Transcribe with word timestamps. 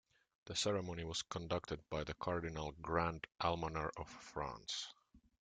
The 0.45 0.55
ceremony 0.55 1.03
was 1.03 1.21
conducted 1.21 1.87
by 1.91 2.03
the 2.03 2.15
Cardinal 2.15 2.71
Grand 2.81 3.27
Almoner 3.39 3.91
of 3.97 4.09
France. 4.09 4.87